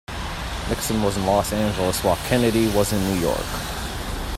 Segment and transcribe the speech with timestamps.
[0.67, 3.45] Nixon was in Los Angeles while Kennedy was in New York.